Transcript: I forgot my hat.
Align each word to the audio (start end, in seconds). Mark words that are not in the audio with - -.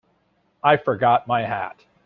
I 0.63 0.77
forgot 0.77 1.27
my 1.27 1.41
hat. 1.43 1.85